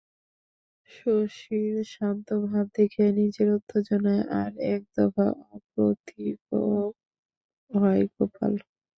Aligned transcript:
শশীর 0.91 1.73
শান্ত 1.93 2.27
ভাব 2.45 2.65
দেখিয়া 2.77 3.09
নিজের 3.19 3.47
উত্তেজনায় 3.57 4.23
আর 4.39 4.51
এক 4.73 4.81
দফা 4.95 5.27
অপ্রতিভ 5.55 6.35
হয় 7.71 8.03
গোপাল। 8.15 8.53